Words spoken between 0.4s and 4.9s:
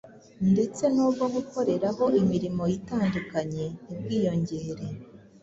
ndetse n’ubwo gukoreraho imirimo itandukanye ntibwiyongere.